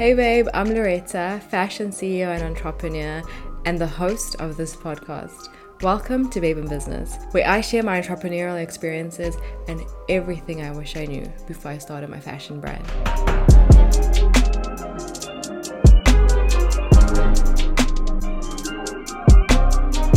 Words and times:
Hey 0.00 0.14
babe, 0.14 0.48
I'm 0.54 0.72
Loretta, 0.72 1.42
fashion 1.50 1.90
CEO 1.90 2.34
and 2.34 2.42
entrepreneur, 2.42 3.20
and 3.66 3.78
the 3.78 3.86
host 3.86 4.34
of 4.36 4.56
this 4.56 4.74
podcast. 4.74 5.48
Welcome 5.82 6.30
to 6.30 6.40
Babe 6.40 6.56
in 6.56 6.66
Business, 6.66 7.18
where 7.32 7.46
I 7.46 7.60
share 7.60 7.82
my 7.82 8.00
entrepreneurial 8.00 8.62
experiences 8.62 9.36
and 9.68 9.82
everything 10.08 10.62
I 10.62 10.70
wish 10.70 10.96
I 10.96 11.04
knew 11.04 11.30
before 11.46 11.72
I 11.72 11.76
started 11.76 12.08
my 12.08 12.18
fashion 12.18 12.62
brand. 12.62 12.82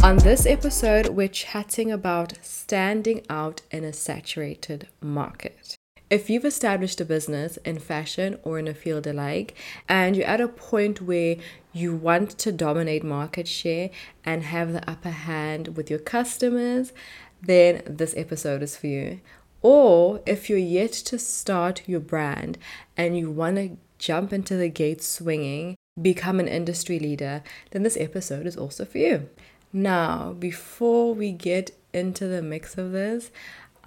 On 0.01 0.15
this 0.15 0.45
episode, 0.45 1.09
we're 1.09 1.27
chatting 1.27 1.91
about 1.91 2.37
standing 2.41 3.25
out 3.29 3.63
in 3.69 3.83
a 3.83 3.91
saturated 3.91 4.87
market. 5.01 5.77
If 6.13 6.29
you've 6.29 6.45
established 6.45 7.01
a 7.01 7.05
business 7.05 7.57
in 7.65 7.79
fashion 7.79 8.37
or 8.43 8.59
in 8.59 8.67
a 8.67 8.75
field 8.75 9.07
alike, 9.07 9.57
and 9.89 10.15
you're 10.15 10.27
at 10.27 10.39
a 10.39 10.47
point 10.47 11.01
where 11.01 11.37
you 11.71 11.95
want 11.95 12.37
to 12.37 12.51
dominate 12.51 13.03
market 13.03 13.47
share 13.47 13.89
and 14.23 14.43
have 14.43 14.73
the 14.73 14.87
upper 14.87 15.09
hand 15.09 15.75
with 15.75 15.89
your 15.89 15.97
customers, 15.97 16.93
then 17.41 17.81
this 17.87 18.13
episode 18.15 18.61
is 18.61 18.77
for 18.77 18.85
you. 18.85 19.21
Or 19.63 20.21
if 20.27 20.51
you're 20.51 20.59
yet 20.59 20.91
to 20.91 21.17
start 21.17 21.81
your 21.87 21.99
brand 21.99 22.59
and 22.95 23.17
you 23.17 23.31
want 23.31 23.55
to 23.55 23.77
jump 23.97 24.31
into 24.31 24.55
the 24.55 24.69
gate 24.69 25.01
swinging, 25.01 25.75
become 25.99 26.39
an 26.39 26.47
industry 26.47 26.99
leader, 26.99 27.41
then 27.71 27.81
this 27.81 27.97
episode 27.97 28.45
is 28.45 28.55
also 28.55 28.85
for 28.85 28.99
you. 28.99 29.29
Now, 29.73 30.33
before 30.33 31.15
we 31.15 31.31
get 31.31 31.71
into 31.91 32.27
the 32.27 32.43
mix 32.43 32.77
of 32.77 32.91
this, 32.91 33.31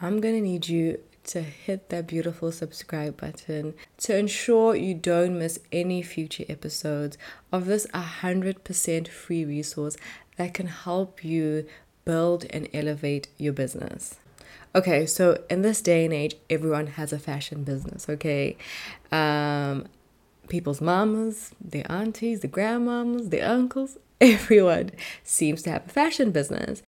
I'm 0.01 0.21
going 0.21 0.35
to 0.35 0.41
need 0.41 0.67
you 0.67 0.99
to 1.27 1.43
hit 1.43 1.89
that 1.89 2.07
beautiful 2.07 2.53
subscribe 2.53 3.17
button 3.17 3.75
to 3.99 4.17
ensure 4.17 4.75
you 4.75 4.95
don't 4.95 5.39
miss 5.39 5.59
any 5.73 6.03
future 6.03 6.45
episodes 6.49 7.19
of 7.53 7.67
this 7.67 7.87
100% 7.89 9.09
free 9.09 9.45
resource 9.45 9.97
that 10.37 10.55
can 10.55 10.67
help 10.67 11.25
you 11.25 11.67
build 12.05 12.45
and 12.51 12.69
elevate 12.73 13.29
your 13.37 13.53
business. 13.53 14.17
Okay, 14.75 15.07
so 15.07 15.43
in 15.49 15.63
this 15.63 15.81
day 15.81 16.05
and 16.05 16.13
age, 16.13 16.37
everyone 16.51 16.87
has 16.89 17.13
a 17.13 17.19
fashion 17.19 17.65
business, 17.65 18.09
okay? 18.09 18.57
Um, 19.11 19.87
people's 20.49 20.81
mamas, 20.81 21.53
their 21.61 21.91
aunties, 21.91 22.41
their 22.41 22.51
grandmamas, 22.51 23.31
their 23.31 23.49
uncles, 23.49 23.99
everyone 24.21 24.91
seems 25.25 25.63
to 25.63 25.71
have 25.71 25.87
a 25.87 25.91
fashion 25.91 26.31
business. 26.31 26.83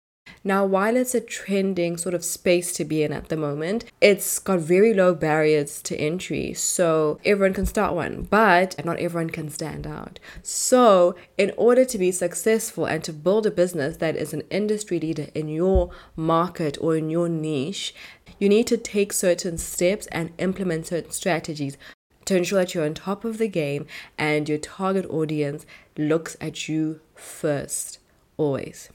Now, 0.48 0.64
while 0.64 0.96
it's 0.96 1.16
a 1.16 1.22
trending 1.22 1.98
sort 1.98 2.14
of 2.14 2.24
space 2.24 2.72
to 2.74 2.86
be 2.86 3.02
in 3.02 3.12
at 3.12 3.30
the 3.30 3.36
moment, 3.36 3.86
it's 4.00 4.38
got 4.38 4.60
very 4.60 4.94
low 4.94 5.16
barriers 5.16 5.82
to 5.82 5.98
entry. 5.98 6.54
So 6.54 7.20
everyone 7.26 7.56
can 7.56 7.66
start 7.66 7.96
one, 7.96 8.28
but 8.30 8.76
not 8.86 9.00
everyone 9.00 9.32
can 9.32 9.50
stand 9.50 9.88
out. 9.88 10.20
So, 10.44 11.16
in 11.36 11.52
order 11.58 11.84
to 11.86 11.98
be 11.98 12.12
successful 12.12 12.86
and 12.86 13.04
to 13.06 13.12
build 13.12 13.48
a 13.48 13.52
business 13.52 13.98
that 13.98 14.16
is 14.16 14.34
an 14.34 14.44
industry 14.52 15.00
leader 15.00 15.30
in 15.34 15.48
your 15.48 15.90
market 16.16 16.78
or 16.80 16.96
in 16.96 17.10
your 17.10 17.28
niche, 17.28 17.96
you 18.38 18.48
need 18.48 18.68
to 18.68 18.78
take 18.78 19.14
certain 19.14 19.58
steps 19.58 20.06
and 20.12 20.32
implement 20.38 20.86
certain 20.86 21.10
strategies 21.10 21.76
to 22.26 22.38
ensure 22.38 22.60
that 22.60 22.76
you're 22.76 22.86
on 22.86 22.94
top 22.94 23.26
of 23.26 23.40
the 23.40 23.48
game 23.48 23.88
and 24.16 24.48
your 24.48 24.60
target 24.60 25.08
audience 25.10 25.66
looks 25.98 26.38
at 26.40 26.70
you 26.70 27.00
first, 27.16 27.98
always. 28.38 28.90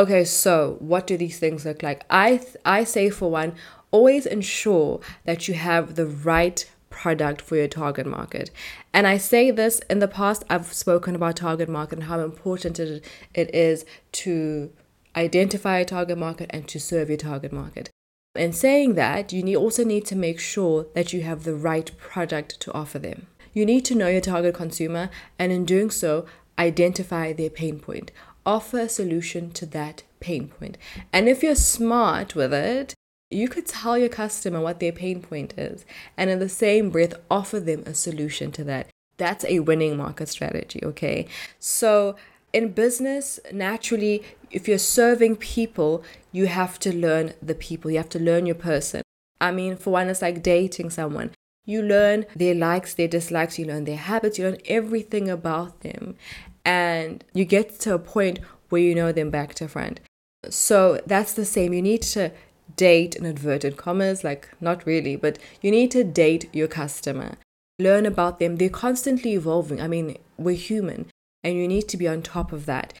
Okay, 0.00 0.24
so 0.24 0.76
what 0.78 1.06
do 1.06 1.18
these 1.18 1.38
things 1.38 1.66
look 1.66 1.82
like? 1.82 2.06
I 2.08 2.38
th- 2.38 2.56
I 2.64 2.84
say 2.84 3.10
for 3.10 3.30
one, 3.30 3.52
always 3.90 4.24
ensure 4.24 5.00
that 5.26 5.46
you 5.46 5.52
have 5.52 5.94
the 5.94 6.06
right 6.06 6.64
product 6.88 7.42
for 7.42 7.56
your 7.56 7.68
target 7.68 8.06
market. 8.06 8.50
And 8.94 9.06
I 9.06 9.18
say 9.18 9.50
this 9.50 9.80
in 9.90 9.98
the 9.98 10.08
past 10.08 10.42
I've 10.48 10.72
spoken 10.72 11.14
about 11.14 11.36
target 11.36 11.68
market 11.68 11.98
and 11.98 12.04
how 12.04 12.20
important 12.20 12.80
it, 12.80 13.04
it 13.34 13.54
is 13.54 13.84
to 14.12 14.72
identify 15.14 15.76
a 15.80 15.84
target 15.84 16.16
market 16.16 16.48
and 16.48 16.66
to 16.68 16.80
serve 16.80 17.10
your 17.10 17.18
target 17.18 17.52
market. 17.52 17.90
In 18.34 18.54
saying 18.54 18.94
that, 18.94 19.34
you 19.34 19.42
need, 19.42 19.56
also 19.56 19.84
need 19.84 20.06
to 20.06 20.16
make 20.16 20.40
sure 20.40 20.86
that 20.94 21.12
you 21.12 21.24
have 21.24 21.44
the 21.44 21.54
right 21.54 21.90
product 21.98 22.58
to 22.60 22.72
offer 22.72 22.98
them. 22.98 23.26
You 23.52 23.66
need 23.66 23.84
to 23.84 23.94
know 23.94 24.08
your 24.08 24.22
target 24.22 24.54
consumer 24.54 25.10
and 25.38 25.52
in 25.52 25.66
doing 25.66 25.90
so, 25.90 26.24
identify 26.58 27.34
their 27.34 27.50
pain 27.50 27.80
point 27.80 28.12
offer 28.44 28.80
a 28.80 28.88
solution 28.88 29.50
to 29.52 29.66
that 29.66 30.02
pain 30.20 30.48
point. 30.48 30.78
And 31.12 31.28
if 31.28 31.42
you're 31.42 31.54
smart 31.54 32.34
with 32.34 32.52
it, 32.52 32.94
you 33.30 33.48
could 33.48 33.66
tell 33.66 33.96
your 33.96 34.08
customer 34.08 34.60
what 34.60 34.80
their 34.80 34.92
pain 34.92 35.22
point 35.22 35.54
is, 35.56 35.84
and 36.16 36.30
in 36.30 36.40
the 36.40 36.48
same 36.48 36.90
breath, 36.90 37.14
offer 37.30 37.60
them 37.60 37.84
a 37.86 37.94
solution 37.94 38.50
to 38.52 38.64
that. 38.64 38.88
That's 39.18 39.44
a 39.44 39.60
winning 39.60 39.96
market 39.96 40.28
strategy, 40.28 40.80
okay? 40.82 41.28
So, 41.58 42.16
in 42.52 42.72
business, 42.72 43.38
naturally, 43.52 44.24
if 44.50 44.66
you're 44.66 44.78
serving 44.78 45.36
people, 45.36 46.02
you 46.32 46.46
have 46.46 46.80
to 46.80 46.94
learn 46.94 47.34
the 47.40 47.54
people, 47.54 47.90
you 47.90 47.98
have 47.98 48.08
to 48.08 48.18
learn 48.18 48.46
your 48.46 48.56
person. 48.56 49.02
I 49.40 49.52
mean, 49.52 49.76
for 49.76 49.90
one, 49.90 50.08
it's 50.08 50.22
like 50.22 50.42
dating 50.42 50.90
someone. 50.90 51.30
You 51.70 51.82
learn 51.82 52.26
their 52.34 52.56
likes, 52.56 52.94
their 52.94 53.06
dislikes, 53.06 53.56
you 53.56 53.64
learn 53.64 53.84
their 53.84 53.96
habits, 53.96 54.38
you 54.38 54.44
learn 54.44 54.58
everything 54.66 55.30
about 55.30 55.82
them 55.82 56.16
and 56.64 57.22
you 57.32 57.44
get 57.44 57.78
to 57.80 57.94
a 57.94 57.98
point 58.00 58.40
where 58.70 58.80
you 58.80 58.92
know 58.92 59.12
them 59.12 59.30
back 59.30 59.54
to 59.54 59.68
front. 59.68 60.00
So 60.48 61.00
that's 61.06 61.32
the 61.32 61.44
same. 61.44 61.72
You 61.72 61.80
need 61.80 62.02
to 62.02 62.32
date 62.74 63.14
in 63.14 63.24
inverted 63.24 63.76
commas, 63.76 64.24
like 64.24 64.48
not 64.60 64.84
really, 64.84 65.14
but 65.14 65.38
you 65.62 65.70
need 65.70 65.92
to 65.92 66.02
date 66.02 66.52
your 66.52 66.66
customer. 66.66 67.36
Learn 67.78 68.04
about 68.04 68.40
them. 68.40 68.56
They're 68.56 68.68
constantly 68.68 69.34
evolving. 69.34 69.80
I 69.80 69.86
mean, 69.86 70.18
we're 70.36 70.56
human 70.56 71.06
and 71.44 71.54
you 71.54 71.68
need 71.68 71.86
to 71.90 71.96
be 71.96 72.08
on 72.08 72.22
top 72.22 72.52
of 72.52 72.66
that. 72.66 72.94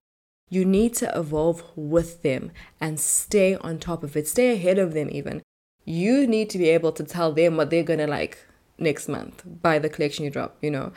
You 0.48 0.64
need 0.64 0.94
to 0.96 1.10
evolve 1.18 1.64
with 1.74 2.22
them 2.22 2.52
and 2.80 3.00
stay 3.00 3.56
on 3.56 3.80
top 3.80 4.04
of 4.04 4.16
it, 4.16 4.28
stay 4.28 4.52
ahead 4.52 4.78
of 4.78 4.94
them, 4.94 5.08
even. 5.10 5.42
You 5.84 6.28
need 6.28 6.50
to 6.50 6.58
be 6.58 6.68
able 6.68 6.92
to 6.92 7.02
tell 7.02 7.32
them 7.32 7.56
what 7.56 7.70
they're 7.70 7.82
gonna 7.82 8.06
like 8.06 8.46
next 8.80 9.08
month 9.08 9.42
by 9.62 9.78
the 9.78 9.88
collection 9.88 10.24
you 10.24 10.30
drop, 10.30 10.56
you 10.60 10.70
know. 10.70 10.92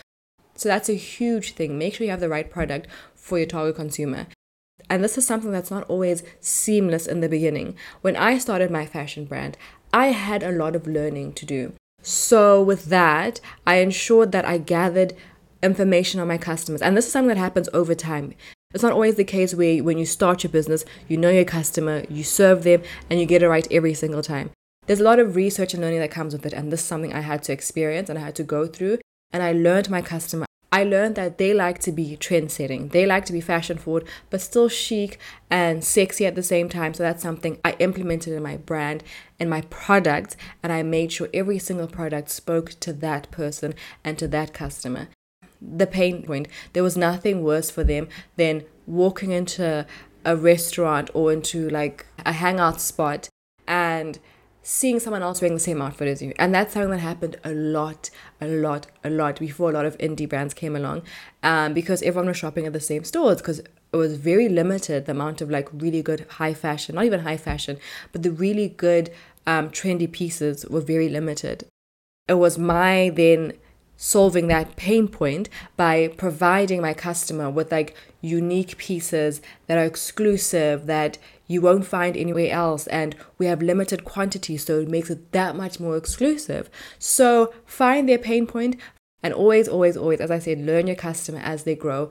So 0.56 0.70
that's 0.70 0.90
a 0.90 0.94
huge 0.94 1.54
thing. 1.54 1.78
Make 1.78 1.96
sure 1.96 2.06
you 2.06 2.12
have 2.12 2.20
the 2.20 2.30
right 2.30 2.50
product 2.50 2.88
for 3.16 3.38
your 3.38 3.48
target 3.48 3.76
consumer. 3.76 4.28
And 4.90 5.04
this 5.04 5.18
is 5.18 5.26
something 5.26 5.52
that's 5.52 5.72
not 5.72 5.90
always 5.90 6.24
seamless 6.40 7.08
in 7.08 7.22
the 7.22 7.30
beginning. 7.30 7.76
When 8.02 8.16
I 8.16 8.38
started 8.38 8.70
my 8.70 8.86
fashion 8.86 9.26
brand, 9.26 9.58
I 9.94 10.08
had 10.08 10.44
a 10.44 10.52
lot 10.52 10.76
of 10.76 10.88
learning 10.88 11.34
to 11.34 11.46
do. 11.46 11.74
So, 12.02 12.62
with 12.62 12.86
that, 12.86 13.40
I 13.66 13.76
ensured 13.76 14.34
that 14.34 14.46
I 14.46 14.58
gathered 14.58 15.14
information 15.62 16.20
on 16.20 16.28
my 16.28 16.38
customers. 16.38 16.82
And 16.82 16.98
this 16.98 17.06
is 17.06 17.12
something 17.12 17.30
that 17.30 17.38
happens 17.38 17.70
over 17.74 17.96
time. 17.96 18.34
It's 18.74 18.84
not 18.84 18.92
always 18.92 19.16
the 19.16 19.24
case 19.24 19.54
where 19.54 19.82
when 19.84 19.98
you 19.98 20.06
start 20.06 20.44
your 20.44 20.52
business, 20.52 20.84
you 21.08 21.16
know 21.16 21.30
your 21.30 21.46
customer, 21.46 22.04
you 22.10 22.24
serve 22.24 22.64
them, 22.64 22.82
and 23.10 23.20
you 23.20 23.26
get 23.26 23.44
it 23.44 23.50
right 23.50 23.68
every 23.72 23.94
single 23.94 24.22
time. 24.22 24.52
There's 24.86 25.00
a 25.00 25.04
lot 25.04 25.20
of 25.20 25.36
research 25.36 25.74
and 25.74 25.82
learning 25.82 26.02
that 26.02 26.12
comes 26.12 26.34
with 26.34 26.46
it. 26.46 26.54
And 26.54 26.72
this 26.72 26.82
is 26.82 26.86
something 26.86 27.14
I 27.14 27.22
had 27.22 27.44
to 27.44 27.54
experience 27.54 28.10
and 28.10 28.20
I 28.20 28.24
had 28.24 28.36
to 28.36 28.44
go 28.44 28.68
through 28.68 29.00
and 29.32 29.42
I 29.42 29.54
learned 29.54 29.90
my 29.90 30.02
customer. 30.02 30.46
I 30.74 30.84
learned 30.84 31.16
that 31.16 31.38
they 31.38 31.54
like 31.54 31.80
to 31.82 31.92
be 31.92 32.18
trend 32.18 32.52
setting. 32.52 32.90
They 32.90 33.06
like 33.06 33.26
to 33.26 33.34
be 33.34 33.42
fashion 33.42 33.78
forward, 33.78 34.08
but 34.32 34.42
still 34.42 34.68
chic 34.68 35.20
and 35.50 35.84
sexy 35.84 36.26
at 36.26 36.34
the 36.34 36.42
same 36.44 36.68
time. 36.68 36.96
So 36.96 37.04
that's 37.04 37.22
something 37.22 37.60
I 37.64 37.76
implemented 37.80 38.34
in 38.34 38.42
my 38.42 38.58
brand 38.58 39.04
and 39.40 39.50
my 39.50 39.62
product. 39.62 40.36
And 40.64 40.74
I 40.74 40.82
made 40.82 41.12
sure 41.12 41.30
every 41.34 41.60
single 41.60 41.88
product 41.88 42.32
spoke 42.32 42.72
to 42.80 42.92
that 42.92 43.30
person 43.30 43.76
and 44.04 44.18
to 44.18 44.28
that 44.30 44.54
customer. 44.54 45.10
The 45.62 45.88
pain 45.88 46.24
point 46.24 46.48
there 46.74 46.84
was 46.84 46.98
nothing 46.98 47.44
worse 47.44 47.70
for 47.70 47.84
them 47.84 48.10
than 48.36 48.66
walking 48.88 49.32
into 49.32 49.86
a 50.26 50.36
restaurant 50.36 51.10
or 51.14 51.32
into 51.32 51.70
like 51.70 52.06
a 52.26 52.34
hangout 52.34 52.82
spot 52.82 53.30
and 53.68 54.20
seeing 54.64 55.00
someone 55.00 55.22
else 55.22 55.42
wearing 55.42 55.54
the 55.54 55.60
same 55.60 55.82
outfit 55.82 56.08
as 56.08 56.22
you. 56.22 56.34
And 56.40 56.56
that's 56.56 56.74
something 56.74 56.90
that 56.92 57.00
happened 57.00 57.36
a 57.44 57.52
lot, 57.52 58.10
a 58.40 58.48
lot, 58.48 58.88
a 59.04 59.10
lot 59.10 59.38
before 59.40 59.70
a 59.70 59.74
lot 59.74 59.86
of 59.86 59.98
indie 59.98 60.28
brands 60.28 60.54
came 60.54 60.76
along 60.76 61.04
um, 61.44 61.74
because 61.74 62.02
everyone 62.02 62.28
was 62.28 62.38
shopping 62.38 62.66
at 62.66 62.74
the 62.74 62.80
same 62.80 63.04
stores 63.04 63.38
because 63.38 63.60
it 63.60 63.98
was 63.98 64.16
very 64.16 64.48
limited 64.50 65.06
the 65.06 65.12
amount 65.12 65.42
of 65.42 65.50
like 65.50 65.68
really 65.74 66.02
good 66.02 66.26
high 66.32 66.54
fashion, 66.54 66.96
not 66.96 67.06
even 67.06 67.20
high 67.20 67.38
fashion, 67.38 67.78
but 68.14 68.24
the 68.24 68.32
really 68.32 68.70
good 68.70 69.12
um, 69.46 69.70
trendy 69.70 70.10
pieces 70.10 70.66
were 70.66 70.82
very 70.82 71.10
limited. 71.10 71.66
It 72.30 72.36
was 72.36 72.58
my 72.58 73.12
then 73.14 73.54
solving 73.98 74.48
that 74.48 74.76
pain 74.76 75.08
point 75.08 75.50
by 75.78 76.08
providing 76.08 76.82
my 76.82 76.94
customer 76.94 77.50
with 77.50 77.72
like 77.72 77.96
unique 78.22 78.78
pieces 78.78 79.42
that 79.68 79.78
are 79.78 79.86
exclusive 79.86 80.88
that 80.88 81.18
you 81.54 81.62
won't 81.62 81.86
find 81.86 82.18
anywhere 82.18 82.52
else 82.52 82.88
and 82.88 83.16
we 83.38 83.46
have 83.46 83.62
limited 83.62 84.04
quantity 84.04 84.58
so 84.58 84.80
it 84.80 84.90
makes 84.90 85.10
it 85.10 85.32
that 85.32 85.56
much 85.56 85.80
more 85.80 85.96
exclusive 85.96 86.70
so 87.00 87.54
find 87.66 88.10
their 88.10 88.18
pain 88.18 88.46
point 88.48 88.76
and 89.22 89.34
always 89.34 89.68
always 89.68 89.96
always 89.96 90.20
as 90.20 90.32
i 90.32 90.40
said 90.40 90.60
learn 90.60 90.88
your 90.88 90.96
customer 90.96 91.40
as 91.40 91.64
they 91.64 91.76
grow 91.76 92.10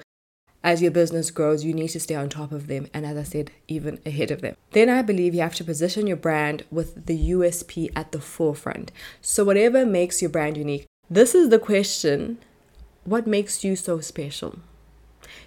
as 0.65 0.81
your 0.81 0.93
business 0.93 1.31
grows, 1.33 1.65
you 1.65 1.75
need 1.75 1.89
to 1.89 1.99
stay 1.99 2.15
on 2.15 2.29
top 2.29 2.53
of 2.53 2.69
them, 2.69 2.87
and 2.94 3.05
as 3.05 3.17
I 3.17 3.25
said, 3.25 3.50
even 3.67 3.99
ahead 4.06 4.31
of 4.31 4.43
them. 4.43 4.55
Then 4.71 4.89
I 4.89 5.03
believe 5.03 5.35
you 5.35 5.41
have 5.41 5.56
to 5.56 5.65
position 5.65 6.06
your 6.06 6.17
brand 6.17 6.62
with 6.71 7.06
the 7.06 7.31
USP 7.31 7.91
at 7.97 8.12
the 8.12 8.21
forefront. 8.21 8.93
So, 9.21 9.45
whatever 9.45 9.85
makes 9.85 10.23
your 10.23 10.31
brand 10.31 10.56
unique, 10.56 10.87
this 11.11 11.35
is 11.35 11.49
the 11.49 11.59
question 11.59 12.38
what 13.05 13.27
makes 13.27 13.65
you 13.65 13.75
so 13.75 13.99
special? 13.99 14.61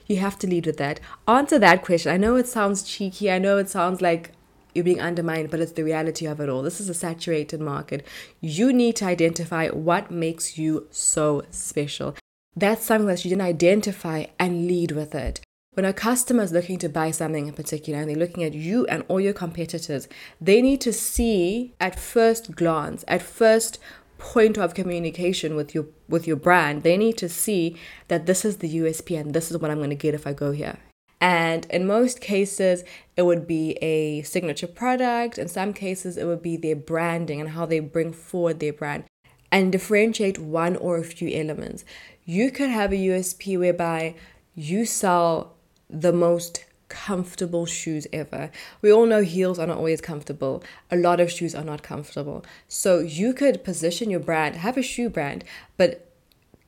You 0.08 0.18
have 0.18 0.38
to 0.40 0.48
lead 0.48 0.66
with 0.66 0.78
that. 0.78 1.00
Answer 1.28 1.60
that 1.60 1.84
question. 1.84 2.12
I 2.12 2.18
know 2.18 2.36
it 2.36 2.48
sounds 2.48 2.84
cheeky. 2.84 3.32
I 3.32 3.40
know 3.40 3.58
it 3.58 3.70
sounds 3.70 4.02
like 4.02 4.32
you're 4.74 4.84
being 4.84 5.02
undermined, 5.02 5.50
but 5.50 5.62
it's 5.62 5.72
the 5.72 5.84
reality 5.84 6.26
of 6.26 6.40
it 6.40 6.50
all. 6.50 6.62
This 6.62 6.82
is 6.82 6.90
a 6.90 6.94
saturated 6.94 7.62
market. 7.62 8.06
You 8.42 8.74
need 8.74 8.98
to 8.98 9.06
identify 9.06 9.70
what 9.70 10.12
makes 10.12 10.58
you 10.58 10.88
so 10.92 11.44
special. 11.50 12.16
That's 12.56 12.86
something 12.86 13.08
that 13.08 13.24
you 13.24 13.32
can 13.32 13.42
identify 13.42 14.26
and 14.38 14.68
lead 14.68 14.92
with 14.92 15.16
it. 15.16 15.42
When 15.76 15.86
a 15.86 15.92
customer 15.92 16.44
is 16.44 16.54
looking 16.54 16.78
to 16.80 16.90
buy 16.90 17.12
something 17.12 17.48
in 17.48 17.54
particular 17.54 18.00
and 18.00 18.10
they're 18.10 18.16
looking 18.16 18.46
at 18.46 18.54
you 18.54 18.86
and 18.88 19.04
all 19.10 19.20
your 19.20 19.34
competitors, 19.34 20.08
they 20.40 20.62
need 20.62 20.80
to 20.82 20.94
see 20.94 21.74
at 21.82 22.00
first 22.00 22.56
glance, 22.56 23.04
at 23.10 23.22
first 23.22 23.78
point 24.18 24.58
of 24.58 24.74
communication 24.74 25.56
with 25.56 25.74
your 25.74 25.86
with 26.08 26.28
your 26.28 26.38
brand, 26.38 26.84
they 26.84 26.98
need 26.98 27.18
to 27.18 27.30
see 27.30 27.76
that 28.08 28.26
this 28.26 28.46
is 28.46 28.58
the 28.58 28.78
USP 28.78 29.20
and 29.20 29.34
this 29.34 29.52
is 29.52 29.58
what 29.58 29.72
I'm 29.72 29.78
going 29.78 29.90
to 29.90 29.96
get 29.96 30.14
if 30.14 30.28
I 30.28 30.34
go 30.34 30.52
here. 30.52 30.78
And 31.22 31.66
in 31.72 31.88
most 31.88 32.22
cases, 32.22 32.84
it 33.16 33.24
would 33.24 33.48
be 33.48 33.72
a 33.82 34.22
signature 34.24 34.68
product. 34.68 35.38
In 35.38 35.48
some 35.48 35.74
cases, 35.74 36.18
it 36.18 36.26
would 36.26 36.42
be 36.42 36.58
their 36.58 36.76
branding 36.76 37.40
and 37.40 37.52
how 37.52 37.66
they 37.66 37.80
bring 37.80 38.12
forward 38.14 38.60
their 38.60 38.74
brand 38.74 39.06
and 39.52 39.72
differentiate 39.72 40.38
one 40.38 40.76
or 40.76 40.98
a 40.98 41.04
few 41.04 41.30
elements. 41.30 41.86
You 42.26 42.52
could 42.52 42.70
have 42.70 42.92
a 42.92 42.98
USP 42.98 43.58
whereby 43.58 44.16
you 44.54 44.86
sell 44.86 45.56
the 45.90 46.12
most 46.12 46.66
comfortable 46.90 47.66
shoes 47.66 48.08
ever. 48.14 48.52
We 48.82 48.92
all 48.92 49.06
know 49.06 49.22
heels 49.22 49.60
are 49.60 49.68
not 49.68 49.78
always 49.78 50.02
comfortable. 50.02 50.64
A 50.92 50.96
lot 50.96 51.20
of 51.20 51.32
shoes 51.32 51.56
are 51.56 51.64
not 51.64 51.84
comfortable. 51.84 52.46
So 52.68 53.00
you 53.00 53.34
could 53.34 53.64
position 53.64 54.10
your 54.10 54.20
brand, 54.20 54.56
have 54.58 54.78
a 54.78 54.84
shoe 54.84 55.10
brand, 55.10 55.44
but 55.78 56.12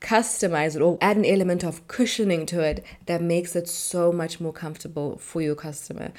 customize 0.00 0.76
it 0.76 0.82
or 0.82 0.98
add 1.00 1.16
an 1.16 1.24
element 1.24 1.64
of 1.64 1.86
cushioning 1.88 2.46
to 2.46 2.60
it 2.60 2.84
that 3.06 3.20
makes 3.20 3.56
it 3.56 3.68
so 3.68 4.12
much 4.12 4.40
more 4.40 4.52
comfortable 4.52 5.18
for 5.18 5.40
your 5.40 5.56
customer. 5.56 6.12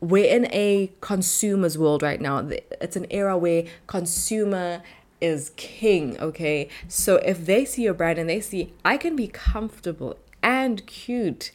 We're 0.00 0.32
in 0.32 0.46
a 0.52 0.92
consumer's 1.00 1.76
world 1.78 2.02
right 2.02 2.20
now. 2.20 2.48
It's 2.80 2.96
an 2.96 3.06
era 3.10 3.36
where 3.36 3.64
consumer 3.86 4.82
is 5.20 5.50
king, 5.56 6.18
okay? 6.20 6.68
So 6.88 7.16
if 7.16 7.46
they 7.46 7.64
see 7.64 7.82
your 7.82 7.94
brand 7.94 8.18
and 8.18 8.28
they 8.28 8.40
see, 8.40 8.74
I 8.84 8.96
can 8.96 9.16
be 9.16 9.28
comfortable 9.28 10.18
and 10.42 10.86
cute, 10.86 11.50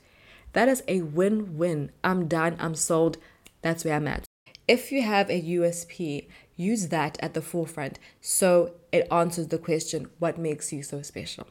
that 0.53 0.67
is 0.67 0.83
a 0.87 1.01
win 1.01 1.57
win. 1.57 1.91
I'm 2.03 2.27
done, 2.27 2.55
I'm 2.59 2.75
sold, 2.75 3.17
that's 3.61 3.85
where 3.85 3.95
I'm 3.95 4.07
at. 4.07 4.25
If 4.67 4.91
you 4.91 5.01
have 5.01 5.29
a 5.29 5.41
USP, 5.41 6.27
use 6.55 6.89
that 6.89 7.17
at 7.21 7.33
the 7.33 7.41
forefront 7.41 7.99
so 8.21 8.73
it 8.91 9.07
answers 9.11 9.47
the 9.47 9.57
question 9.57 10.09
what 10.19 10.37
makes 10.37 10.71
you 10.71 10.83
so 10.83 11.01
special? 11.01 11.47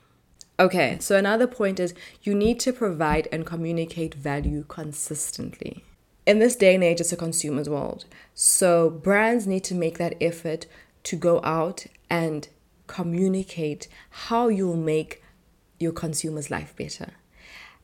Okay, 0.59 0.99
so 1.01 1.17
another 1.17 1.47
point 1.47 1.81
is 1.81 1.95
you 2.23 2.35
need 2.35 2.61
to 2.61 2.73
provide 2.73 3.29
and 3.33 3.47
communicate 3.47 4.15
value 4.15 4.65
consistently. 4.69 5.85
In 6.27 6.39
this 6.39 6.55
day 6.55 6.75
and 6.75 6.85
age, 6.85 7.01
it's 7.01 7.13
a 7.13 7.17
consumer's 7.17 7.69
world. 7.69 8.05
So 8.35 8.91
brands 8.91 9.47
need 9.47 9.65
to 9.65 9.75
make 9.75 9.97
that 9.99 10.17
effort 10.21 10.67
to 11.05 11.17
go 11.17 11.41
out 11.43 11.87
and 12.11 12.47
communicate 12.87 13.89
how 14.11 14.49
you'll 14.49 14.77
make 14.77 15.23
your 15.79 15.93
consumer's 15.93 16.51
life 16.51 16.77
better. 16.77 17.13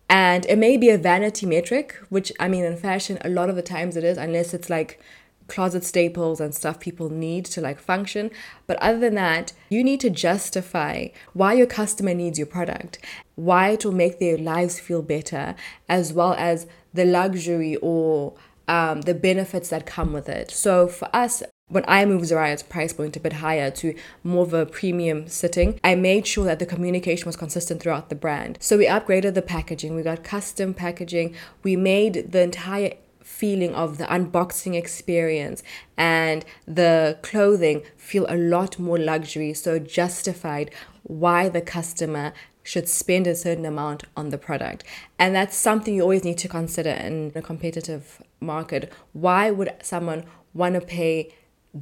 And 0.09 0.47
it 0.47 0.59
may 0.59 0.77
be 0.77 0.91
a 0.91 0.99
vanity 0.99 1.47
metric, 1.47 1.97
which 2.09 2.33
I 2.39 2.49
mean, 2.49 2.65
in 2.65 2.77
fashion, 2.77 3.19
a 3.23 3.29
lot 3.29 3.51
of 3.51 3.57
the 3.57 3.63
times 3.63 3.97
it 3.97 4.05
is, 4.05 4.19
unless 4.19 4.55
it's 4.55 4.71
like 4.71 5.01
closet 5.49 5.85
staples 5.85 6.41
and 6.41 6.55
stuff 6.55 6.81
people 6.81 7.09
need 7.09 7.45
to 7.45 7.61
like 7.61 7.79
function. 7.79 8.31
But 8.67 8.77
other 8.79 8.99
than 8.99 9.15
that, 9.15 9.53
you 9.69 9.83
need 9.85 10.01
to 10.01 10.11
justify 10.11 11.09
why 11.33 11.55
your 11.55 11.67
customer 11.67 12.15
needs 12.15 12.39
your 12.39 12.47
product, 12.47 12.99
why 13.35 13.71
it 13.71 13.85
will 13.85 13.93
make 13.93 14.19
their 14.19 14.39
lives 14.39 14.81
feel 14.81 15.03
better, 15.03 15.55
as 15.89 16.13
well 16.13 16.35
as 16.35 16.67
the 16.95 17.05
luxury 17.05 17.77
or 17.77 18.35
um, 18.69 19.03
the 19.03 19.15
benefits 19.15 19.69
that 19.69 19.87
come 19.87 20.13
with 20.13 20.29
it. 20.29 20.51
So 20.51 20.89
for 20.89 21.09
us, 21.13 21.43
when 21.69 21.85
I 21.89 22.05
moved 22.05 22.27
Zaraya's 22.27 22.63
price 22.63 22.93
point 22.93 23.17
a 23.17 23.21
bit 23.21 23.35
higher 23.35 23.73
to 23.73 23.95
more 24.23 24.45
of 24.45 24.55
a 24.55 24.67
premium 24.67 25.27
sitting, 25.27 25.81
I 25.83 25.97
made 25.97 26.27
sure 26.27 26.45
that 26.45 26.61
the 26.61 26.67
communication 26.67 27.27
was 27.27 27.37
consistent 27.37 27.83
throughout 27.83 28.09
the 28.09 28.15
brand. 28.15 28.59
So 28.61 28.79
we 28.79 28.87
upgraded 28.87 29.35
the 29.35 29.43
packaging, 29.43 29.95
we 29.95 30.03
got 30.03 30.23
custom 30.23 30.75
packaging, 30.75 31.35
we 31.65 31.75
made 31.75 32.31
the 32.31 32.43
entire 32.43 32.95
feeling 33.23 33.75
of 33.75 33.99
the 33.99 34.05
unboxing 34.05 34.77
experience 34.77 35.65
and 35.97 36.45
the 36.67 37.19
clothing 37.23 37.83
feel 37.97 38.27
a 38.29 38.37
lot 38.37 38.79
more 38.79 38.99
luxury, 38.99 39.53
so 39.53 39.81
justified 39.81 40.71
why 41.03 41.49
the 41.49 41.61
customer 41.61 42.33
should 42.63 42.89
spend 42.89 43.27
a 43.27 43.35
certain 43.35 43.67
amount 43.67 44.05
on 44.17 44.31
the 44.31 44.39
product. 44.39 44.85
And 45.19 45.35
that's 45.35 45.57
something 45.57 45.95
you 45.95 46.03
always 46.03 46.25
need 46.25 46.39
to 46.39 46.49
consider 46.49 46.91
in 46.91 47.33
a 47.35 47.43
competitive 47.43 48.23
market. 48.41 48.93
Why 49.13 49.51
would 49.51 49.75
someone 49.83 50.25
want 50.55 50.75
to 50.75 50.81
pay 50.81 51.33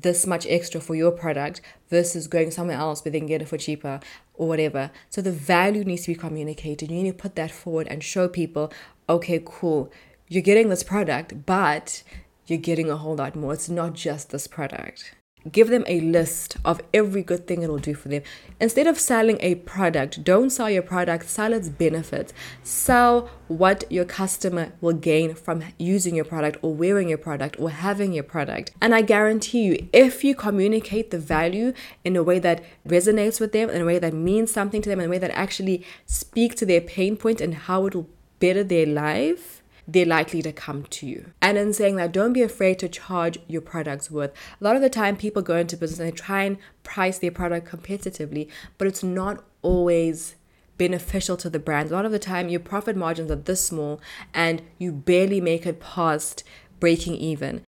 this 0.03 0.27
much 0.27 0.47
extra 0.49 0.81
for 0.81 0.95
your 0.95 1.13
product 1.13 1.61
versus 1.89 2.27
going 2.27 2.51
somewhere 2.51 2.79
else 2.79 3.01
but 3.01 3.13
they 3.13 3.21
can 3.21 3.29
get 3.29 3.43
it 3.43 3.49
for 3.49 3.59
cheaper 3.59 4.01
or 4.35 4.49
whatever? 4.49 4.91
So 5.11 5.21
the 5.21 5.33
value 5.33 5.85
needs 5.85 6.03
to 6.03 6.13
be 6.13 6.15
communicated. 6.15 6.91
You 6.91 7.03
need 7.03 7.11
to 7.13 7.23
put 7.23 7.37
that 7.37 7.51
forward 7.51 7.87
and 7.89 8.03
show 8.03 8.29
people, 8.29 8.73
okay, 9.09 9.43
cool 9.45 9.93
you're 10.29 10.43
getting 10.43 10.69
this 10.69 10.83
product, 10.83 11.47
but 11.47 12.03
you're 12.47 12.59
getting 12.59 12.91
a 12.91 12.97
whole 12.97 13.17
lot 13.17 13.37
more. 13.37 13.53
It's 13.53 13.69
not 13.69 13.95
just 13.95 14.31
this 14.31 14.47
product. 14.47 15.15
Give 15.51 15.69
them 15.69 15.85
a 15.87 16.01
list 16.01 16.57
of 16.65 16.81
every 16.95 17.23
good 17.23 17.47
thing 17.47 17.63
it'll 17.63 17.79
do 17.79 17.95
for 17.95 18.09
them. 18.09 18.23
Instead 18.61 18.87
of 18.87 18.99
selling 18.99 19.37
a 19.41 19.57
product, 19.57 20.25
don't 20.25 20.51
sell 20.51 20.71
your 20.71 20.83
product, 20.83 21.29
sell 21.29 21.53
its 21.53 21.69
benefits. 21.69 22.33
Sell 22.63 23.29
what 23.49 23.85
your 23.91 24.07
customer 24.07 24.73
will 24.81 24.95
gain 24.95 25.35
from 25.35 25.63
using 25.79 26.15
your 26.15 26.25
product 26.25 26.59
or 26.63 26.73
wearing 26.73 27.11
your 27.11 27.19
product 27.19 27.61
or 27.61 27.71
having 27.71 28.13
your 28.13 28.25
product. 28.25 28.73
And 28.81 28.95
I 28.95 29.03
guarantee 29.03 29.65
you, 29.65 29.89
if 29.93 30.25
you 30.25 30.35
communicate 30.35 31.11
the 31.11 31.19
value 31.19 31.75
in 32.05 32.17
a 32.17 32.23
way 32.23 32.39
that 32.39 32.65
resonates 32.89 33.39
with 33.39 33.53
them, 33.53 33.69
in 33.69 33.83
a 33.83 33.85
way 33.85 33.99
that 33.99 34.15
means 34.15 34.51
something 34.51 34.81
to 34.81 34.89
them, 34.89 35.01
in 35.01 35.07
a 35.07 35.11
way 35.11 35.19
that 35.19 35.31
actually 35.33 35.85
speaks 36.07 36.57
to 36.57 36.67
their 36.67 36.81
pain 36.81 37.17
point 37.17 37.43
and 37.43 37.55
how 37.55 37.87
it 37.87 37.95
will 37.95 38.09
better 38.41 38.65
their 38.65 38.87
life, 38.87 39.54
they're 39.87 40.07
likely 40.07 40.43
to 40.43 40.53
come 40.53 40.85
to 40.85 41.07
you. 41.07 41.33
And 41.43 41.59
in 41.59 41.73
saying 41.73 41.97
that, 41.97 42.13
don't 42.13 42.33
be 42.33 42.43
afraid 42.43 42.79
to 42.79 42.89
charge 42.89 43.39
your 43.47 43.61
products 43.61 44.11
worth. 44.11 44.33
A 44.61 44.65
lot 44.65 44.77
of 44.77 44.83
the 44.83 44.91
time, 44.91 45.17
people 45.17 45.43
go 45.43 45.57
into 45.57 45.77
business 45.77 46.01
and 46.01 46.09
they 46.09 46.17
try 46.17 46.45
and 46.45 46.57
price 46.83 47.19
their 47.19 47.31
product 47.31 47.69
competitively, 47.69 48.49
but 48.79 48.87
it's 48.87 49.03
not 49.03 49.45
always 49.63 50.37
beneficial 50.79 51.37
to 51.37 51.51
the 51.51 51.59
brand. 51.59 51.91
A 51.91 51.95
lot 51.95 52.07
of 52.07 52.13
the 52.13 52.19
time, 52.19 52.49
your 52.49 52.61
profit 52.61 52.97
margins 52.97 53.31
are 53.31 53.37
this 53.37 53.65
small 53.65 54.01
and 54.33 54.63
you 54.79 54.93
barely 54.93 55.41
make 55.41 55.67
it 55.67 55.81
past 55.81 56.45
breaking 56.81 57.15
even. 57.17 57.63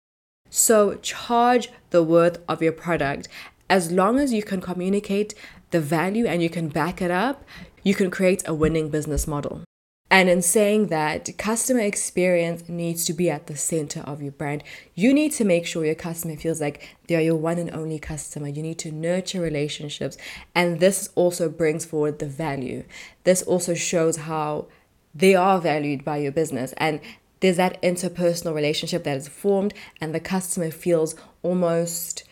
So, 0.50 0.96
charge 0.96 1.70
the 1.90 2.02
worth 2.02 2.38
of 2.46 2.62
your 2.62 2.72
product. 2.72 3.28
As 3.70 3.90
long 3.90 4.18
as 4.18 4.34
you 4.34 4.42
can 4.42 4.60
communicate 4.60 5.34
the 5.70 5.80
value 5.80 6.26
and 6.26 6.42
you 6.42 6.50
can 6.50 6.68
back 6.68 7.00
it 7.00 7.10
up, 7.10 7.42
you 7.82 7.94
can 7.94 8.10
create 8.10 8.46
a 8.46 8.54
winning 8.54 8.90
business 8.90 9.26
model. 9.26 9.62
And 10.12 10.28
in 10.28 10.42
saying 10.42 10.88
that, 10.88 11.30
customer 11.38 11.80
experience 11.80 12.68
needs 12.68 13.06
to 13.06 13.14
be 13.14 13.30
at 13.30 13.46
the 13.46 13.56
center 13.56 14.00
of 14.00 14.20
your 14.20 14.32
brand. 14.32 14.62
You 14.94 15.14
need 15.14 15.32
to 15.32 15.44
make 15.44 15.64
sure 15.64 15.86
your 15.86 15.94
customer 15.94 16.36
feels 16.36 16.60
like 16.60 16.98
they're 17.08 17.22
your 17.22 17.36
one 17.36 17.56
and 17.56 17.70
only 17.70 17.98
customer. 17.98 18.48
You 18.48 18.62
need 18.62 18.78
to 18.80 18.92
nurture 18.92 19.40
relationships. 19.40 20.18
And 20.54 20.80
this 20.80 21.08
also 21.14 21.48
brings 21.48 21.86
forward 21.86 22.18
the 22.18 22.26
value. 22.26 22.84
This 23.24 23.40
also 23.40 23.72
shows 23.72 24.18
how 24.18 24.66
they 25.14 25.34
are 25.34 25.58
valued 25.58 26.04
by 26.04 26.18
your 26.18 26.32
business. 26.32 26.74
And 26.76 27.00
there's 27.40 27.56
that 27.56 27.80
interpersonal 27.80 28.54
relationship 28.54 29.04
that 29.04 29.16
is 29.16 29.28
formed, 29.28 29.72
and 29.98 30.14
the 30.14 30.20
customer 30.20 30.70
feels 30.70 31.14
almost, 31.42 32.24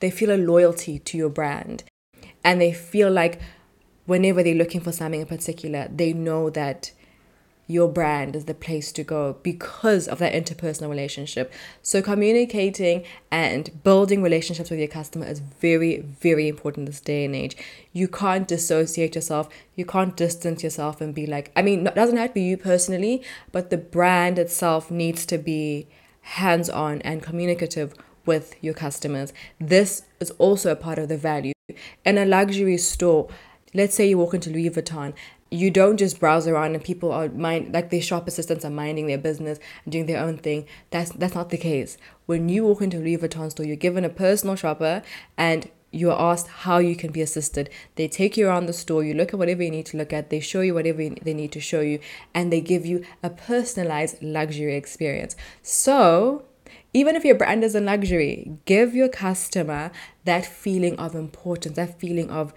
they 0.00 0.10
feel 0.10 0.30
a 0.30 0.40
loyalty 0.40 0.98
to 0.98 1.18
your 1.18 1.28
brand. 1.28 1.84
And 2.42 2.62
they 2.62 2.72
feel 2.72 3.10
like 3.10 3.42
whenever 4.06 4.42
they're 4.42 4.54
looking 4.54 4.80
for 4.80 4.90
something 4.90 5.20
in 5.20 5.26
particular, 5.26 5.86
they 5.94 6.14
know 6.14 6.48
that 6.48 6.92
your 7.70 7.88
brand 7.88 8.34
is 8.34 8.46
the 8.46 8.54
place 8.54 8.90
to 8.90 9.04
go 9.04 9.36
because 9.42 10.08
of 10.08 10.18
that 10.18 10.32
interpersonal 10.32 10.90
relationship. 10.90 11.52
So, 11.82 12.02
communicating 12.02 13.04
and 13.30 13.82
building 13.84 14.22
relationships 14.22 14.70
with 14.70 14.80
your 14.80 14.88
customer 14.88 15.26
is 15.26 15.38
very, 15.38 16.00
very 16.00 16.48
important 16.48 16.86
this 16.86 17.00
day 17.00 17.24
and 17.24 17.34
age. 17.34 17.56
You 17.92 18.08
can't 18.08 18.48
dissociate 18.48 19.14
yourself, 19.14 19.48
you 19.76 19.84
can't 19.84 20.16
distance 20.16 20.64
yourself 20.64 21.00
and 21.00 21.14
be 21.14 21.26
like, 21.26 21.52
I 21.54 21.62
mean, 21.62 21.86
it 21.86 21.94
doesn't 21.94 22.16
have 22.16 22.30
to 22.30 22.34
be 22.34 22.42
you 22.42 22.56
personally, 22.56 23.22
but 23.52 23.70
the 23.70 23.78
brand 23.78 24.38
itself 24.38 24.90
needs 24.90 25.24
to 25.26 25.38
be 25.38 25.86
hands 26.22 26.68
on 26.68 27.00
and 27.02 27.22
communicative 27.22 27.94
with 28.26 28.54
your 28.60 28.74
customers. 28.74 29.32
This 29.60 30.02
is 30.18 30.32
also 30.32 30.72
a 30.72 30.76
part 30.76 30.98
of 30.98 31.08
the 31.08 31.16
value. 31.16 31.52
In 32.04 32.18
a 32.18 32.26
luxury 32.26 32.78
store, 32.78 33.28
let's 33.74 33.94
say 33.94 34.08
you 34.08 34.18
walk 34.18 34.34
into 34.34 34.50
Louis 34.50 34.70
Vuitton 34.70 35.14
you 35.50 35.70
don't 35.70 35.96
just 35.96 36.20
browse 36.20 36.46
around 36.46 36.74
and 36.74 36.84
people 36.84 37.10
are 37.10 37.28
mind 37.28 37.74
like 37.74 37.90
their 37.90 38.00
shop 38.00 38.28
assistants 38.28 38.64
are 38.64 38.70
minding 38.70 39.06
their 39.06 39.18
business 39.18 39.58
and 39.84 39.92
doing 39.92 40.06
their 40.06 40.22
own 40.22 40.38
thing. 40.38 40.66
That's 40.90 41.10
that's 41.10 41.34
not 41.34 41.50
the 41.50 41.58
case. 41.58 41.98
When 42.26 42.48
you 42.48 42.64
walk 42.64 42.82
into 42.82 42.98
a 42.98 43.00
Louis 43.00 43.18
Vuitton 43.18 43.50
store, 43.50 43.66
you're 43.66 43.76
given 43.76 44.04
a 44.04 44.08
personal 44.08 44.54
shopper 44.54 45.02
and 45.36 45.68
you 45.90 46.10
are 46.10 46.32
asked 46.32 46.46
how 46.46 46.78
you 46.78 46.94
can 46.94 47.10
be 47.10 47.20
assisted. 47.20 47.68
They 47.96 48.06
take 48.06 48.36
you 48.36 48.46
around 48.46 48.66
the 48.66 48.72
store, 48.72 49.02
you 49.02 49.14
look 49.14 49.32
at 49.32 49.38
whatever 49.38 49.62
you 49.62 49.70
need 49.70 49.86
to 49.86 49.96
look 49.96 50.12
at, 50.12 50.30
they 50.30 50.40
show 50.40 50.60
you 50.60 50.74
whatever 50.74 50.98
they 50.98 51.34
need 51.34 51.52
to 51.52 51.60
show 51.60 51.80
you, 51.80 51.98
and 52.32 52.52
they 52.52 52.60
give 52.60 52.86
you 52.86 53.04
a 53.22 53.30
personalized 53.30 54.22
luxury 54.22 54.76
experience. 54.76 55.34
So, 55.62 56.44
even 56.94 57.16
if 57.16 57.24
your 57.24 57.34
brand 57.34 57.64
is 57.64 57.74
a 57.74 57.80
luxury, 57.80 58.52
give 58.66 58.94
your 58.94 59.08
customer 59.08 59.90
that 60.24 60.46
feeling 60.46 60.96
of 60.98 61.14
importance, 61.14 61.74
that 61.74 61.98
feeling 61.98 62.30
of 62.30 62.54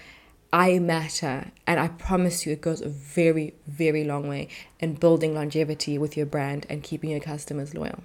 I 0.54 0.78
matter. 0.78 1.52
And 1.66 1.80
I 1.80 1.88
promise 1.88 2.46
you, 2.46 2.54
it 2.54 2.62
goes 2.62 2.80
a 2.80 2.88
very, 2.88 3.56
very 3.66 4.04
long 4.04 4.30
way 4.30 4.50
in 4.80 4.94
building 4.94 5.34
longevity 5.34 5.98
with 5.98 6.16
your 6.16 6.28
brand 6.28 6.68
and 6.70 6.84
keeping 6.84 7.10
your 7.10 7.20
customers 7.20 7.74
loyal. 7.74 8.04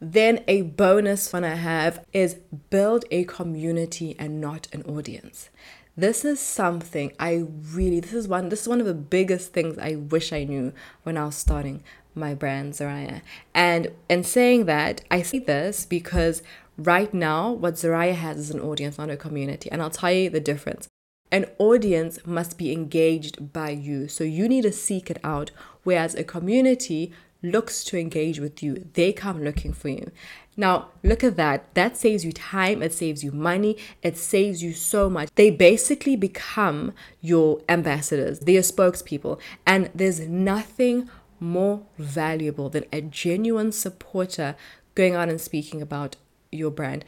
Then 0.00 0.44
a 0.46 0.62
bonus 0.62 1.32
one 1.32 1.42
I 1.42 1.56
have 1.56 2.04
is 2.12 2.36
build 2.70 3.04
a 3.10 3.24
community 3.24 4.14
and 4.16 4.40
not 4.40 4.68
an 4.72 4.84
audience. 4.84 5.50
This 5.96 6.24
is 6.24 6.38
something 6.38 7.12
I 7.18 7.46
really 7.72 7.98
this 7.98 8.12
is 8.12 8.28
one 8.28 8.48
this 8.48 8.62
is 8.62 8.68
one 8.68 8.78
of 8.78 8.86
the 8.86 8.94
biggest 8.94 9.52
things 9.52 9.76
I 9.76 9.96
wish 9.96 10.32
I 10.32 10.44
knew 10.44 10.72
when 11.02 11.16
I 11.16 11.24
was 11.24 11.34
starting 11.34 11.82
my 12.14 12.34
brand 12.34 12.74
Zariah. 12.74 13.22
And 13.52 13.88
in 14.08 14.22
saying 14.22 14.66
that, 14.66 15.00
I 15.10 15.22
say 15.22 15.40
this 15.40 15.84
because 15.84 16.44
right 16.76 17.12
now 17.12 17.50
what 17.50 17.74
Zariah 17.74 18.14
has 18.14 18.38
is 18.38 18.50
an 18.52 18.60
audience, 18.60 18.98
not 18.98 19.10
a 19.10 19.16
community. 19.16 19.68
And 19.72 19.82
I'll 19.82 19.90
tell 19.90 20.12
you 20.12 20.30
the 20.30 20.38
difference. 20.38 20.86
An 21.30 21.46
audience 21.58 22.18
must 22.24 22.56
be 22.58 22.72
engaged 22.72 23.52
by 23.52 23.70
you. 23.70 24.08
So 24.08 24.24
you 24.24 24.48
need 24.48 24.62
to 24.62 24.72
seek 24.72 25.10
it 25.10 25.18
out. 25.22 25.50
Whereas 25.82 26.14
a 26.14 26.24
community, 26.24 27.12
looks 27.42 27.84
to 27.84 27.98
engage 27.98 28.40
with 28.40 28.62
you. 28.62 28.88
They 28.94 29.12
come 29.12 29.42
looking 29.44 29.72
for 29.72 29.88
you. 29.88 30.10
Now, 30.56 30.88
look 31.04 31.22
at 31.22 31.36
that. 31.36 31.72
That 31.74 31.96
saves 31.96 32.24
you 32.24 32.32
time, 32.32 32.82
it 32.82 32.92
saves 32.92 33.22
you 33.22 33.30
money, 33.30 33.76
it 34.02 34.16
saves 34.16 34.62
you 34.62 34.72
so 34.72 35.08
much. 35.08 35.28
They 35.36 35.50
basically 35.50 36.16
become 36.16 36.92
your 37.20 37.60
ambassadors, 37.68 38.40
they're 38.40 38.62
spokespeople, 38.62 39.38
and 39.66 39.90
there's 39.94 40.20
nothing 40.20 41.08
more 41.40 41.82
valuable 41.96 42.68
than 42.68 42.84
a 42.92 43.00
genuine 43.00 43.70
supporter 43.70 44.56
going 44.96 45.14
out 45.14 45.28
and 45.28 45.40
speaking 45.40 45.80
about 45.80 46.16
your 46.50 46.72
brand. 46.72 47.04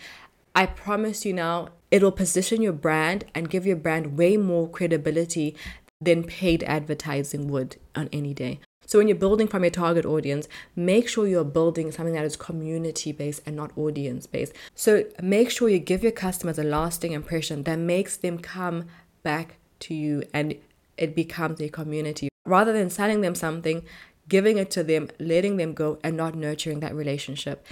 I 0.55 0.67
promise 0.67 1.25
you 1.25 1.33
now, 1.33 1.69
it'll 1.91 2.13
position 2.13 2.63
your 2.63 2.73
brand 2.73 3.25
and 3.35 3.51
give 3.51 3.67
your 3.67 3.77
brand 3.77 4.17
way 4.17 4.37
more 4.37 4.69
credibility 4.69 5.57
than 6.01 6.25
paid 6.25 6.63
advertising 6.65 7.49
would 7.49 7.77
on 7.95 8.09
any 8.13 8.35
day. 8.35 8.61
So 8.87 8.99
when 8.99 9.07
you're 9.07 9.17
building 9.17 9.47
from 9.47 9.63
your 9.63 9.71
target 9.71 10.05
audience, 10.05 10.49
make 10.75 11.09
sure 11.09 11.27
you're 11.27 11.45
building 11.45 11.93
something 11.93 12.15
that 12.15 12.25
is 12.25 12.37
community 12.37 13.13
based 13.13 13.43
and 13.47 13.55
not 13.55 13.71
audience 13.79 14.27
based. 14.27 14.53
So 14.75 15.05
make 15.23 15.51
sure 15.51 15.69
you 15.69 15.79
give 15.79 16.03
your 16.03 16.11
customers 16.11 16.59
a 16.59 16.65
lasting 16.65 17.13
impression 17.13 17.63
that 17.65 17.79
makes 17.79 18.17
them 18.17 18.39
come 18.39 18.87
back 19.23 19.59
to 19.81 19.95
you 19.95 20.25
and 20.35 20.57
it 20.97 21.15
becomes 21.15 21.61
a 21.61 21.69
community. 21.69 22.31
Rather 22.45 22.73
than 22.73 22.91
selling 22.91 23.21
them 23.21 23.37
something, 23.37 23.85
giving 24.29 24.59
it 24.59 24.73
to 24.73 24.83
them, 24.83 25.09
letting 25.21 25.57
them 25.57 25.73
go, 25.73 25.99
and 26.03 26.17
not 26.17 26.35
nurturing 26.35 26.81
that 26.81 26.95
relationship. 26.95 27.65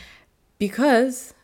Because 0.59 1.35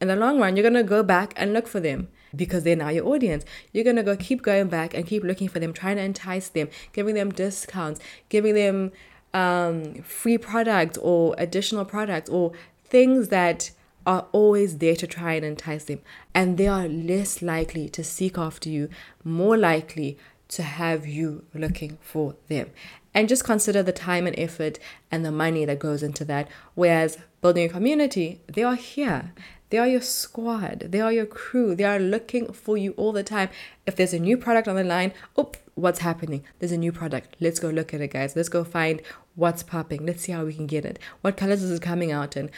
in 0.00 0.08
the 0.08 0.16
long 0.16 0.38
run, 0.38 0.56
you're 0.56 0.70
to 0.70 0.82
go 0.82 1.02
back 1.02 1.32
and 1.36 1.52
look 1.52 1.66
for 1.66 1.80
them 1.80 2.08
because 2.34 2.62
they're 2.62 2.76
now 2.76 2.88
your 2.88 3.06
audience. 3.06 3.44
You're 3.72 3.84
to 3.92 4.02
go 4.02 4.16
keep 4.16 4.42
going 4.42 4.68
back 4.68 4.94
and 4.94 5.06
keep 5.06 5.24
looking 5.24 5.48
for 5.48 5.58
them, 5.58 5.72
trying 5.72 5.96
to 5.96 6.02
entice 6.02 6.48
them, 6.48 6.68
giving 6.92 7.14
them 7.14 7.30
discounts, 7.30 8.00
giving 8.28 8.54
them 8.54 8.92
um, 9.34 9.94
free 10.02 10.38
products 10.38 10.98
or 10.98 11.34
additional 11.38 11.84
products 11.84 12.30
or 12.30 12.52
things 12.84 13.28
that 13.28 13.70
are 14.06 14.26
always 14.32 14.78
there 14.78 14.96
to 14.96 15.06
try 15.06 15.34
and 15.34 15.44
entice 15.44 15.84
them. 15.84 16.00
And 16.34 16.56
they 16.56 16.68
are 16.68 16.88
less 16.88 17.42
likely 17.42 17.88
to 17.90 18.04
seek 18.04 18.38
after 18.38 18.68
you, 18.68 18.88
more 19.24 19.56
likely 19.56 20.16
to 20.48 20.62
have 20.62 21.06
you 21.06 21.44
looking 21.54 21.98
for 22.00 22.36
them. 22.48 22.70
And 23.12 23.28
just 23.28 23.44
consider 23.44 23.82
the 23.82 23.92
time 23.92 24.26
and 24.26 24.38
effort 24.38 24.78
and 25.10 25.24
the 25.24 25.32
money 25.32 25.64
that 25.64 25.78
goes 25.78 26.02
into 26.02 26.24
that. 26.26 26.48
Whereas 26.74 27.18
building 27.42 27.66
a 27.66 27.68
community, 27.68 28.40
they 28.46 28.62
are 28.62 28.76
here. 28.76 29.34
They 29.70 29.78
are 29.78 29.86
your 29.86 30.00
squad. 30.00 30.80
They 30.88 31.00
are 31.00 31.12
your 31.12 31.26
crew. 31.26 31.74
They 31.74 31.84
are 31.84 31.98
looking 31.98 32.52
for 32.52 32.76
you 32.76 32.92
all 32.92 33.12
the 33.12 33.22
time. 33.22 33.50
If 33.86 33.96
there's 33.96 34.14
a 34.14 34.18
new 34.18 34.36
product 34.36 34.66
on 34.66 34.76
the 34.76 34.84
line, 34.84 35.12
oh, 35.36 35.52
what's 35.74 35.98
happening? 36.00 36.44
There's 36.58 36.72
a 36.72 36.78
new 36.78 36.92
product. 36.92 37.36
Let's 37.40 37.60
go 37.60 37.68
look 37.68 37.92
at 37.92 38.00
it, 38.00 38.12
guys. 38.12 38.34
Let's 38.34 38.48
go 38.48 38.64
find 38.64 39.02
what's 39.34 39.62
popping. 39.62 40.06
Let's 40.06 40.22
see 40.22 40.32
how 40.32 40.44
we 40.44 40.54
can 40.54 40.66
get 40.66 40.84
it. 40.84 40.98
What 41.20 41.36
colors 41.36 41.62
is 41.62 41.70
it 41.70 41.82
coming 41.82 42.12
out 42.12 42.36
in? 42.36 42.50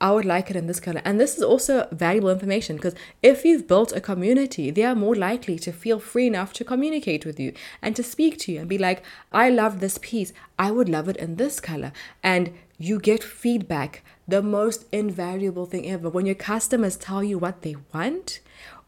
I 0.00 0.10
would 0.10 0.24
like 0.24 0.50
it 0.50 0.56
in 0.56 0.66
this 0.66 0.80
color. 0.80 1.00
And 1.04 1.18
this 1.18 1.36
is 1.36 1.42
also 1.42 1.88
valuable 1.90 2.30
information 2.30 2.76
because 2.76 2.94
if 3.22 3.44
you've 3.44 3.66
built 3.66 3.92
a 3.92 4.00
community, 4.00 4.70
they 4.70 4.84
are 4.84 4.94
more 4.94 5.14
likely 5.14 5.58
to 5.60 5.72
feel 5.72 5.98
free 5.98 6.26
enough 6.26 6.52
to 6.54 6.64
communicate 6.64 7.24
with 7.24 7.40
you 7.40 7.54
and 7.80 7.96
to 7.96 8.02
speak 8.02 8.38
to 8.40 8.52
you 8.52 8.60
and 8.60 8.68
be 8.68 8.78
like, 8.78 9.02
I 9.32 9.48
love 9.48 9.80
this 9.80 9.98
piece. 9.98 10.32
I 10.58 10.70
would 10.70 10.88
love 10.88 11.08
it 11.08 11.16
in 11.16 11.36
this 11.36 11.60
color. 11.60 11.92
And 12.22 12.52
you 12.78 12.98
get 12.98 13.24
feedback, 13.24 14.02
the 14.28 14.42
most 14.42 14.84
invaluable 14.92 15.66
thing 15.66 15.88
ever. 15.88 16.10
When 16.10 16.26
your 16.26 16.34
customers 16.34 16.96
tell 16.96 17.24
you 17.24 17.38
what 17.38 17.62
they 17.62 17.76
want, 17.94 18.40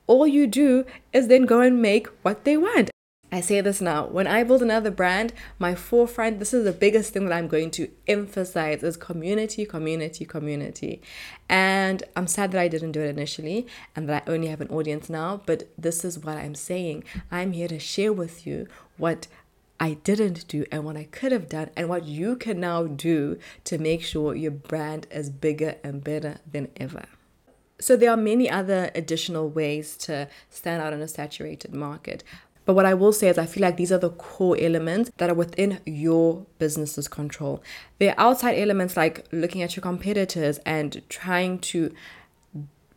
all 0.07 0.27
you 0.27 0.47
do 0.47 0.85
is 1.13 1.29
then 1.29 1.47
go 1.47 1.61
and 1.61 1.81
make 1.81 2.07
what 2.23 2.45
they 2.45 2.57
want. 2.57 2.91
I 3.31 3.43
say 3.43 3.61
this 3.61 3.83
now. 3.83 4.07
When 4.07 4.27
I 4.27 4.43
build 4.43 4.63
another 4.63 4.91
brand, 4.91 5.35
my 5.59 5.75
forefront, 5.75 6.39
this 6.39 6.55
is 6.55 6.65
the 6.65 6.73
biggest 6.73 7.13
thing 7.13 7.27
that 7.27 7.35
I'm 7.35 7.47
going 7.47 7.71
to 7.73 7.91
emphasize 8.07 8.83
is 8.83 8.97
community, 8.97 9.67
community, 9.67 10.25
community. 10.25 11.03
And 11.47 12.03
I'm 12.17 12.27
sad 12.27 12.53
that 12.53 12.61
I 12.61 12.69
didn't 12.69 12.93
do 12.93 13.03
it 13.03 13.11
initially 13.11 13.67
and 13.95 14.09
that 14.09 14.25
I 14.27 14.33
only 14.33 14.47
have 14.49 14.63
an 14.63 14.69
audience 14.69 15.11
now, 15.11 15.43
but 15.45 15.69
this 15.77 16.07
is 16.07 16.19
what 16.19 16.39
I'm 16.39 16.55
saying. 16.55 17.05
I'm 17.31 17.53
here 17.53 17.69
to 17.69 17.79
share 17.79 18.15
with 18.15 18.47
you 18.47 18.67
what 18.97 19.27
I 19.79 19.95
didn't 19.95 20.49
do 20.49 20.65
and 20.73 20.85
what 20.85 20.97
I 20.97 21.05
could 21.05 21.33
have 21.33 21.51
done 21.51 21.69
and 21.77 21.89
what 21.89 22.05
you 22.05 22.35
can 22.35 22.59
now 22.61 22.85
do 22.85 23.39
to 23.65 23.77
make 23.77 24.03
sure 24.03 24.35
your 24.35 24.51
brand 24.53 25.07
is 25.11 25.29
bigger 25.29 25.77
and 25.85 26.03
better 26.03 26.39
than 26.51 26.69
ever. 26.79 27.05
So, 27.81 27.97
there 27.97 28.11
are 28.11 28.17
many 28.17 28.51
other 28.51 28.91
additional 28.97 29.49
ways 29.49 29.97
to 29.99 30.29
stand 30.51 30.83
out 30.83 30.93
in 30.93 31.01
a 31.01 31.07
saturated 31.07 31.73
market. 31.73 32.25
But 32.69 32.75
what 32.75 32.85
I 32.85 32.93
will 32.93 33.15
say 33.15 33.29
is, 33.29 33.39
I 33.39 33.47
feel 33.47 33.63
like 33.63 33.79
these 33.79 33.91
are 33.91 33.97
the 33.97 34.11
core 34.11 34.55
elements 34.61 35.11
that 35.17 35.31
are 35.31 35.35
within 35.35 35.81
your 35.87 36.45
business's 36.59 37.09
control. 37.09 37.63
There 37.99 38.11
are 38.11 38.29
outside 38.29 38.59
elements 38.59 38.95
like 38.95 39.25
looking 39.33 39.63
at 39.63 39.75
your 39.75 39.81
competitors 39.81 40.59
and 40.67 41.01
trying 41.09 41.61
to 41.61 41.95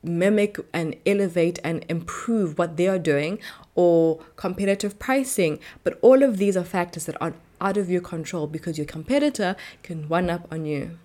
mimic 0.04 0.58
and 0.74 0.98
elevate 1.06 1.58
and 1.64 1.86
improve 1.88 2.58
what 2.58 2.76
they 2.76 2.90
are 2.90 3.00
doing 3.00 3.40
or 3.74 4.20
competitive 4.36 5.00
pricing. 5.00 5.58
But 5.86 5.98
all 6.02 6.22
of 6.22 6.36
these 6.36 6.58
are 6.58 6.66
factors 6.66 7.06
that 7.06 7.16
are 7.22 7.34
out 7.62 7.78
of 7.78 7.90
your 7.90 8.02
control 8.02 8.48
because 8.48 8.78
your 8.78 8.88
competitor 8.88 9.56
can 9.84 10.10
one 10.10 10.30
up 10.30 10.52
on 10.52 10.66
you 10.66 10.98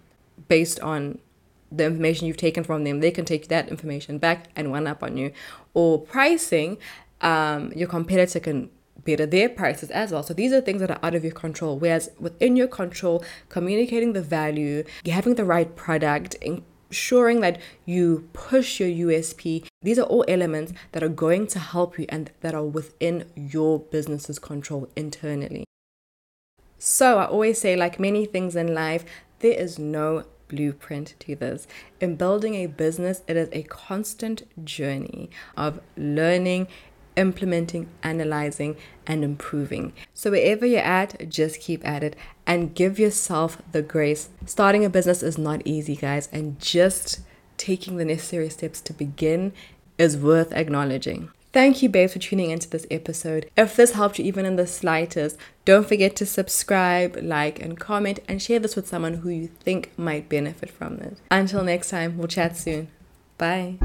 based 0.49 0.81
on 0.81 1.19
the 1.71 1.85
information 1.85 2.27
you've 2.27 2.37
taken 2.37 2.65
from 2.65 2.83
them. 2.83 2.99
They 2.99 3.11
can 3.13 3.25
take 3.25 3.47
that 3.47 3.69
information 3.69 4.19
back 4.19 4.49
and 4.57 4.73
one 4.73 4.89
up 4.89 5.05
on 5.05 5.17
you. 5.17 5.33
Or 5.73 6.01
pricing, 6.01 6.79
um, 7.21 7.73
your 7.75 7.89
competitor 7.89 8.41
can 8.41 8.71
better 9.05 9.27
their 9.27 9.49
prices 9.49 9.91
as 9.91 10.13
well. 10.13 10.23
So 10.23 10.35
these 10.35 10.53
are 10.53 10.61
things 10.61 10.81
that 10.81 10.91
are 10.91 10.99
out 11.03 11.15
of 11.15 11.23
your 11.25 11.33
control. 11.33 11.79
Whereas 11.79 12.11
within 12.19 12.57
your 12.57 12.69
control, 12.69 13.25
communicating 13.49 14.13
the 14.13 14.23
value, 14.23 14.85
having 15.07 15.37
the 15.37 15.45
right 15.45 15.75
product, 15.77 16.37
ensuring 16.91 17.41
that 17.41 17.61
you 17.85 18.29
push 18.33 18.81
your 18.81 18.89
USP, 18.89 19.67
these 19.83 19.99
are 19.99 20.03
all 20.03 20.25
elements 20.29 20.73
that 20.93 21.03
are 21.03 21.09
going 21.09 21.47
to 21.49 21.59
help 21.59 21.99
you 21.99 22.07
and 22.09 22.31
that 22.41 22.55
are 22.55 22.65
within 22.65 23.25
your 23.35 23.79
business's 23.79 24.39
control 24.39 24.89
internally. 24.97 25.65
So 26.79 27.19
I 27.19 27.27
always 27.27 27.61
say, 27.61 27.75
like 27.75 27.99
many 27.99 28.27
things 28.27 28.55
in 28.55 28.75
life, 28.75 29.05
there 29.39 29.59
is 29.59 29.79
no 29.79 30.25
blueprint 30.49 31.15
to 31.21 31.35
this. 31.35 31.67
In 32.01 32.17
building 32.17 32.55
a 32.55 32.67
business, 32.67 33.23
it 33.27 33.37
is 33.37 33.49
a 33.53 33.63
constant 33.65 34.43
journey 34.65 35.31
of 35.57 35.81
learning, 35.97 36.69
implementing, 37.17 37.89
analyzing, 38.03 38.77
and 39.07 39.25
improving. 39.25 39.93
So, 40.15 40.31
wherever 40.31 40.67
you're 40.67 40.81
at, 40.81 41.29
just 41.29 41.61
keep 41.61 41.87
at 41.87 42.03
it 42.03 42.17
and 42.47 42.75
give 42.75 42.99
yourself 42.99 43.61
the 43.73 43.83
grace. 43.83 44.29
Starting 44.45 44.85
a 44.85 44.91
business 44.91 45.23
is 45.23 45.39
not 45.39 45.63
easy, 45.65 45.97
guys, 45.97 46.29
and 46.33 46.61
just 46.61 47.21
taking 47.57 47.97
the 47.97 48.05
necessary 48.05 48.49
steps 48.49 48.81
to 48.83 48.93
begin 48.93 49.53
is 49.99 50.17
worth 50.17 50.53
acknowledging. 50.53 51.31
Thank 51.53 51.83
you, 51.83 51.89
babes, 51.89 52.13
for 52.13 52.19
tuning 52.19 52.51
into 52.51 52.69
this 52.69 52.87
episode. 52.91 53.51
If 53.57 53.77
this 53.77 53.93
helped 53.93 54.19
you 54.19 54.27
even 54.27 54.45
in 54.45 54.57
the 54.57 54.67
slightest, 54.67 55.39
don't 55.65 55.89
forget 55.89 56.15
to 56.17 56.27
subscribe, 56.27 57.19
like, 57.23 57.61
and 57.61 57.81
comment, 57.81 58.19
and 58.29 58.43
share 58.43 58.59
this 58.59 58.77
with 58.77 58.87
someone 58.87 59.15
who 59.15 59.31
you 59.31 59.47
think 59.47 59.91
might 59.97 60.29
benefit 60.29 60.71
from 60.71 60.99
it. 60.99 61.17
Until 61.31 61.65
next 61.65 61.89
time, 61.89 62.19
we'll 62.19 62.29
chat 62.29 62.59
soon. 62.59 62.89
Bye. 63.39 63.79